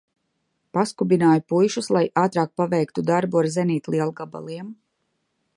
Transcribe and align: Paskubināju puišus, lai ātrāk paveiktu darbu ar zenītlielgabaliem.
Paskubināju 0.77 1.43
puišus, 1.53 1.91
lai 1.97 2.03
ātrāk 2.23 2.55
paveiktu 2.63 3.07
darbu 3.13 3.43
ar 3.45 3.53
zenītlielgabaliem. 3.59 4.77